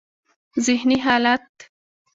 ذهني 0.59 1.01
حالت: 1.01 1.71